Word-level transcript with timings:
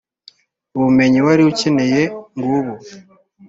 Ubumenyi 0.75 1.19
wari 1.25 1.41
ukeneye 1.51 2.01
ngubu 2.37 2.73